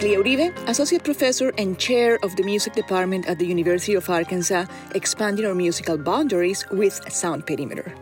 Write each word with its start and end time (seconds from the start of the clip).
Is 0.00 0.06
Uribe, 0.06 0.56
Associate 0.66 1.04
Professor 1.04 1.52
and 1.58 1.78
Chair 1.78 2.18
of 2.22 2.34
the 2.36 2.42
Music 2.42 2.72
Department 2.72 3.26
at 3.28 3.38
the 3.38 3.44
University 3.44 3.92
of 3.92 4.08
Arkansas, 4.08 4.64
expanding 4.94 5.44
our 5.44 5.54
musical 5.54 5.98
boundaries 5.98 6.64
with 6.70 6.98
Sound 7.12 7.46
Perimeter. 7.46 7.94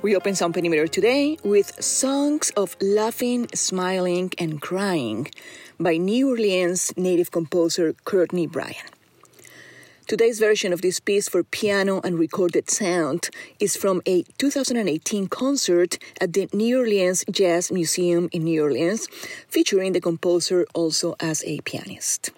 We 0.00 0.16
open 0.16 0.34
Sound 0.34 0.54
Perimeter 0.54 0.86
today 0.88 1.36
with 1.44 1.84
Songs 1.84 2.50
of 2.56 2.74
Laughing, 2.80 3.48
Smiling, 3.54 4.32
and 4.38 4.62
Crying 4.62 5.28
by 5.78 5.98
New 5.98 6.30
Orleans 6.30 6.94
native 6.96 7.32
composer 7.32 7.92
Courtney 8.04 8.46
Bryan. 8.46 8.97
Today's 10.08 10.40
version 10.40 10.72
of 10.72 10.80
this 10.80 11.00
piece 11.00 11.28
for 11.28 11.42
piano 11.42 12.00
and 12.02 12.18
recorded 12.18 12.70
sound 12.70 13.28
is 13.60 13.76
from 13.76 14.00
a 14.06 14.22
2018 14.38 15.26
concert 15.26 15.98
at 16.18 16.32
the 16.32 16.48
New 16.54 16.78
Orleans 16.78 17.26
Jazz 17.30 17.70
Museum 17.70 18.30
in 18.32 18.44
New 18.44 18.62
Orleans, 18.62 19.06
featuring 19.48 19.92
the 19.92 20.00
composer 20.00 20.64
also 20.72 21.14
as 21.20 21.44
a 21.44 21.60
pianist. 21.60 22.30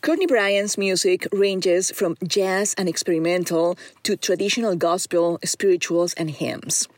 Courtney 0.00 0.26
Bryan's 0.26 0.76
music 0.76 1.28
ranges 1.30 1.92
from 1.92 2.16
jazz 2.26 2.74
and 2.76 2.88
experimental 2.88 3.78
to 4.02 4.16
traditional 4.16 4.74
gospel, 4.74 5.38
spirituals, 5.44 6.12
and 6.14 6.28
hymns. 6.28 6.88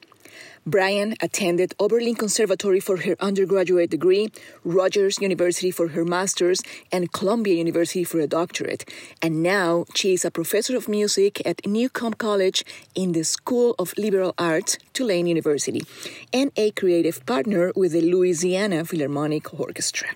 Bryan 0.67 1.15
attended 1.21 1.75
Oberlin 1.79 2.15
Conservatory 2.15 2.81
for 2.81 2.97
her 2.97 3.17
undergraduate 3.21 3.91
degree, 3.91 4.31
Rutgers 4.65 5.21
University 5.21 5.71
for 5.71 5.89
her 5.89 6.07
master's, 6.07 6.63
and 6.91 7.13
Columbia 7.13 7.57
University 7.57 8.03
for 8.03 8.19
a 8.19 8.27
doctorate. 8.27 8.89
And 9.21 9.43
now 9.43 9.85
she 9.95 10.15
is 10.15 10.25
a 10.25 10.31
professor 10.31 10.75
of 10.75 10.89
music 10.89 11.47
at 11.47 11.67
Newcomb 11.67 12.15
College 12.15 12.65
in 12.95 13.13
the 13.13 13.25
School 13.25 13.75
of 13.79 13.93
Liberal 13.99 14.33
Arts, 14.39 14.79
Tulane 14.95 15.27
University, 15.27 15.83
and 16.33 16.51
a 16.57 16.71
creative 16.71 17.27
partner 17.27 17.71
with 17.77 17.93
the 17.93 18.01
Louisiana 18.01 18.87
Philharmonic 18.87 19.53
Orchestra. 19.61 20.09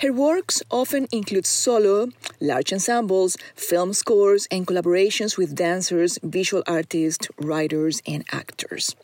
Her 0.00 0.12
works 0.12 0.64
often 0.68 1.06
include 1.12 1.46
solo, 1.46 2.08
large 2.40 2.72
ensembles, 2.72 3.36
film 3.54 3.92
scores, 3.92 4.48
and 4.50 4.66
collaborations 4.66 5.38
with 5.38 5.54
dancers, 5.54 6.18
visual 6.24 6.64
artists, 6.66 7.28
writers, 7.38 8.02
and 8.04 8.24
actors. 8.32 8.96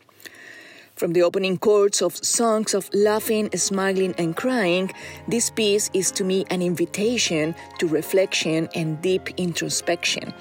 From 0.99 1.13
the 1.13 1.23
opening 1.23 1.57
chords 1.57 2.01
of 2.01 2.17
songs 2.17 2.73
of 2.73 2.89
laughing, 2.93 3.49
smiling, 3.55 4.13
and 4.17 4.35
crying, 4.35 4.91
this 5.29 5.49
piece 5.49 5.89
is 5.93 6.11
to 6.11 6.25
me 6.25 6.45
an 6.49 6.61
invitation 6.61 7.55
to 7.77 7.87
reflection 7.87 8.67
and 8.75 9.01
deep 9.01 9.29
introspection. 9.37 10.33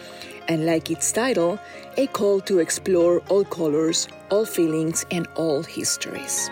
And 0.49 0.67
like 0.67 0.91
its 0.91 1.13
title, 1.13 1.61
a 1.97 2.09
call 2.09 2.41
to 2.41 2.59
explore 2.59 3.21
all 3.29 3.45
colors, 3.45 4.09
all 4.33 4.45
feelings, 4.45 5.07
and 5.13 5.29
all 5.37 5.63
histories. 5.63 6.51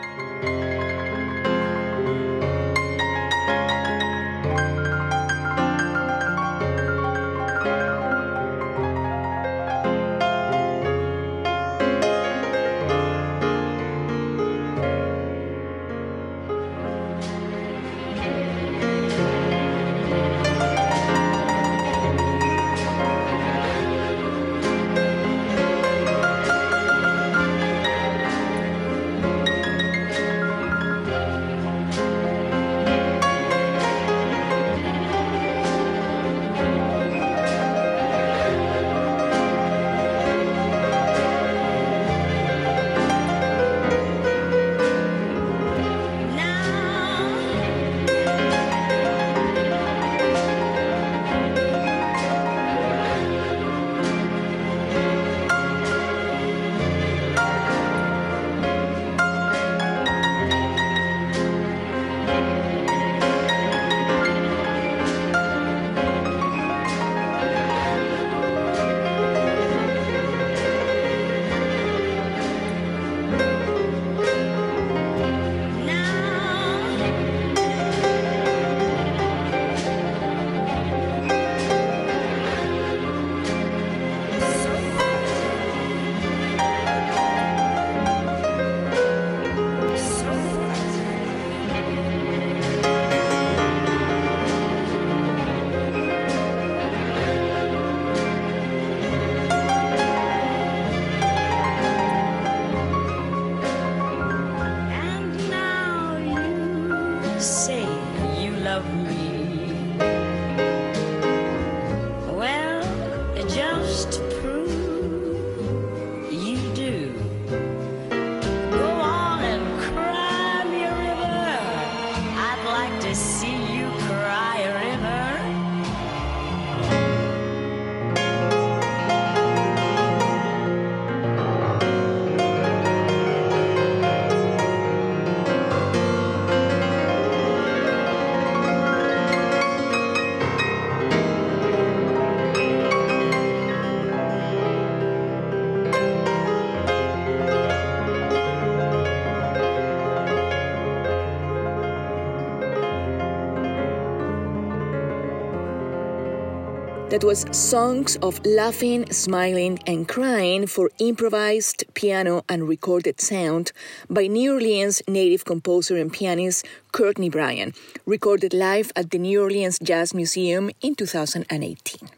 That 157.16 157.24
was 157.24 157.46
Songs 157.50 158.16
of 158.16 158.44
Laughing, 158.44 159.10
Smiling, 159.10 159.78
and 159.86 160.06
Crying 160.06 160.66
for 160.66 160.90
improvised 160.98 161.84
piano 161.94 162.44
and 162.46 162.68
recorded 162.68 163.22
sound 163.22 163.72
by 164.10 164.26
New 164.26 164.52
Orleans 164.52 165.00
native 165.08 165.46
composer 165.46 165.96
and 165.96 166.12
pianist 166.12 166.66
Courtney 166.92 167.30
Bryan, 167.30 167.72
recorded 168.04 168.52
live 168.52 168.92
at 168.94 169.12
the 169.12 169.18
New 169.18 169.40
Orleans 169.40 169.78
Jazz 169.78 170.12
Museum 170.12 170.70
in 170.82 170.94
2018. 170.94 172.10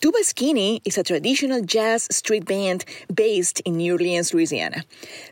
Tuba 0.00 0.24
Skinny 0.24 0.82
is 0.84 0.98
a 0.98 1.04
traditional 1.04 1.62
jazz 1.62 2.08
street 2.10 2.46
band 2.46 2.84
based 3.14 3.60
in 3.60 3.76
New 3.76 3.92
Orleans, 3.92 4.34
Louisiana. 4.34 4.82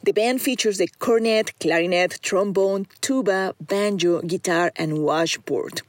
The 0.04 0.12
band 0.12 0.40
features 0.40 0.78
the 0.78 0.86
cornet, 1.00 1.52
clarinet, 1.58 2.20
trombone, 2.22 2.86
tuba, 3.00 3.56
banjo, 3.60 4.22
guitar, 4.22 4.70
and 4.76 4.98
washboard. 4.98 5.82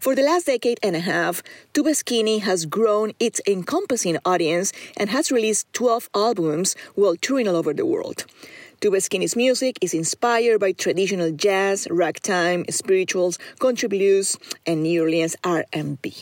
For 0.00 0.14
the 0.14 0.22
last 0.22 0.46
decade 0.46 0.78
and 0.80 0.94
a 0.94 1.00
half, 1.00 1.42
Tuba 1.74 1.92
Skinny 1.92 2.38
has 2.38 2.66
grown 2.66 3.12
its 3.18 3.40
encompassing 3.48 4.16
audience 4.24 4.72
and 4.96 5.10
has 5.10 5.32
released 5.32 5.72
12 5.72 6.08
albums 6.14 6.76
while 6.94 7.16
touring 7.16 7.48
all 7.48 7.56
over 7.56 7.74
the 7.74 7.84
world. 7.84 8.24
Tuba 8.80 9.00
Skinny's 9.00 9.34
music 9.34 9.76
is 9.80 9.94
inspired 9.94 10.60
by 10.60 10.70
traditional 10.70 11.32
jazz, 11.32 11.88
ragtime, 11.90 12.64
spirituals, 12.70 13.40
country 13.58 13.88
blues, 13.88 14.36
and 14.66 14.84
New 14.84 15.02
Orleans 15.02 15.34
R&B. 15.42 16.14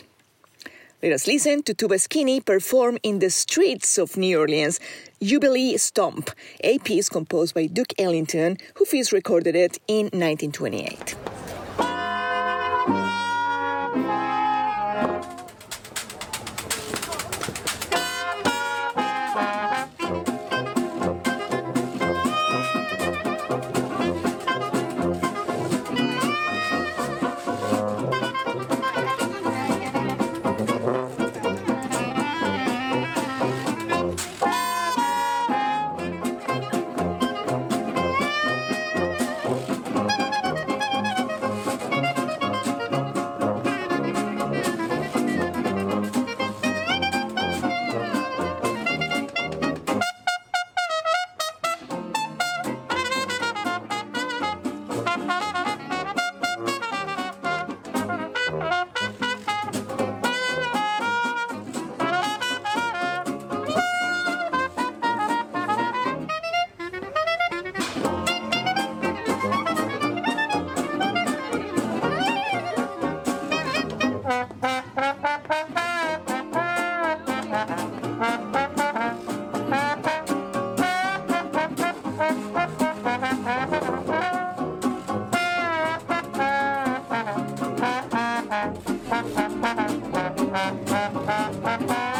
Let 1.03 1.11
us 1.11 1.27
listen 1.27 1.61
to 1.61 1.75
Tuba 1.75 1.99
Skinny 1.99 2.41
perform 2.41 2.97
in 3.03 3.19
the 3.19 3.29
streets 3.29 3.99
of 3.99 4.17
New 4.17 4.39
Orleans 4.39 4.79
Jubilee 5.21 5.77
Stomp, 5.77 6.31
a 6.63 6.79
piece 6.79 7.09
composed 7.09 7.53
by 7.53 7.67
Duke 7.67 7.93
Ellington, 7.99 8.57
who 8.73 8.85
first 8.85 9.11
recorded 9.11 9.55
it 9.55 9.77
in 9.87 10.05
1928. 10.05 11.36
Thank 89.27 89.51
you. 91.91 92.16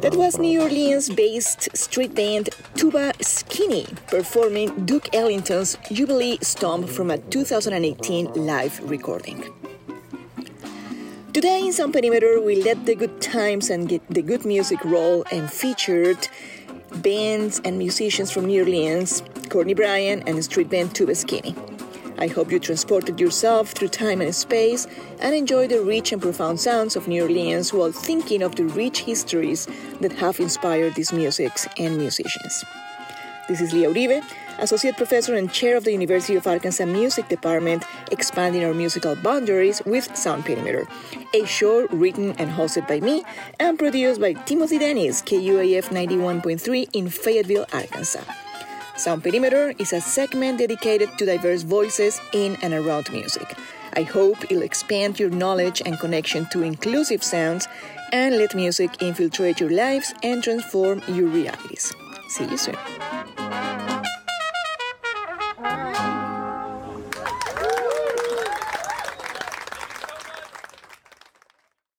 That 0.00 0.14
was 0.16 0.38
New 0.38 0.62
Orleans 0.62 1.08
based 1.08 1.68
street 1.76 2.16
band 2.16 2.48
Tuba 2.74 3.12
Skinny 3.20 3.86
performing 4.08 4.86
Duke 4.86 5.14
Ellington's 5.14 5.78
Jubilee 5.92 6.38
Stomp 6.42 6.88
from 6.88 7.12
a 7.12 7.18
2018 7.18 8.32
live 8.34 8.80
recording. 8.90 9.44
Today 11.32 11.64
in 11.64 11.72
Sound 11.72 11.92
Perimeter, 11.92 12.40
we 12.42 12.60
let 12.60 12.86
the 12.86 12.96
good 12.96 13.20
times 13.20 13.70
and 13.70 13.88
get 13.88 14.02
the 14.10 14.22
good 14.22 14.44
music 14.44 14.84
roll 14.84 15.24
and 15.30 15.48
featured 15.48 16.26
bands 16.96 17.60
and 17.64 17.78
musicians 17.78 18.32
from 18.32 18.46
New 18.46 18.62
Orleans, 18.64 19.22
Courtney 19.48 19.74
Bryan 19.74 20.24
and 20.26 20.42
street 20.42 20.68
band 20.68 20.92
Tuba 20.92 21.14
Skinny. 21.14 21.54
I 22.20 22.26
hope 22.26 22.52
you 22.52 22.58
transported 22.58 23.18
yourself 23.18 23.70
through 23.70 23.88
time 23.88 24.20
and 24.20 24.34
space 24.34 24.86
and 25.20 25.34
enjoyed 25.34 25.70
the 25.70 25.80
rich 25.82 26.12
and 26.12 26.20
profound 26.20 26.60
sounds 26.60 26.94
of 26.94 27.08
New 27.08 27.22
Orleans 27.22 27.72
while 27.72 27.92
thinking 27.92 28.42
of 28.42 28.56
the 28.56 28.64
rich 28.64 29.00
histories 29.00 29.66
that 30.02 30.12
have 30.12 30.38
inspired 30.38 30.94
these 30.96 31.14
musics 31.14 31.66
and 31.78 31.96
musicians. 31.96 32.62
This 33.48 33.62
is 33.62 33.72
Lia 33.72 33.88
Uribe, 33.88 34.22
Associate 34.58 34.94
Professor 34.94 35.34
and 35.34 35.50
Chair 35.50 35.78
of 35.78 35.84
the 35.84 35.92
University 35.92 36.36
of 36.36 36.46
Arkansas 36.46 36.84
Music 36.84 37.26
Department, 37.28 37.84
expanding 38.12 38.64
our 38.64 38.74
musical 38.74 39.16
boundaries 39.16 39.80
with 39.86 40.14
Sound 40.14 40.44
Perimeter, 40.44 40.86
a 41.34 41.46
show 41.46 41.86
written 41.88 42.32
and 42.32 42.50
hosted 42.50 42.86
by 42.86 43.00
me 43.00 43.24
and 43.58 43.78
produced 43.78 44.20
by 44.20 44.34
Timothy 44.34 44.78
Dennis, 44.78 45.22
KUAF 45.22 45.88
91.3 45.88 46.90
in 46.92 47.08
Fayetteville, 47.08 47.66
Arkansas. 47.72 48.22
Sound 49.00 49.22
Perimeter 49.22 49.72
is 49.78 49.94
a 49.94 50.00
segment 50.02 50.58
dedicated 50.58 51.16
to 51.16 51.24
diverse 51.24 51.62
voices 51.62 52.20
in 52.34 52.58
and 52.60 52.74
around 52.74 53.10
music. 53.10 53.56
I 53.94 54.02
hope 54.02 54.44
it'll 54.44 54.60
expand 54.60 55.18
your 55.18 55.30
knowledge 55.30 55.80
and 55.86 55.98
connection 55.98 56.46
to 56.52 56.62
inclusive 56.62 57.24
sounds 57.24 57.66
and 58.12 58.36
let 58.36 58.54
music 58.54 59.00
infiltrate 59.00 59.58
your 59.58 59.70
lives 59.70 60.12
and 60.22 60.44
transform 60.44 61.00
your 61.08 61.28
realities. 61.28 61.94
See 62.28 62.44
you 62.44 62.58
soon. 62.58 62.76